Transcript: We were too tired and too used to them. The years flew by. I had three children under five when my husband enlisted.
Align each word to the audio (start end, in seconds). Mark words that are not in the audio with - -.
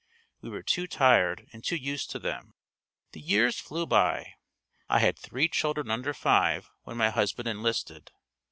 We 0.41 0.49
were 0.49 0.63
too 0.63 0.87
tired 0.87 1.45
and 1.53 1.63
too 1.63 1.75
used 1.75 2.09
to 2.09 2.17
them. 2.17 2.55
The 3.11 3.19
years 3.19 3.59
flew 3.59 3.85
by. 3.85 4.33
I 4.89 4.97
had 4.97 5.19
three 5.19 5.47
children 5.47 5.91
under 5.91 6.11
five 6.11 6.71
when 6.85 6.97
my 6.97 7.11
husband 7.11 7.47
enlisted. 7.47 8.09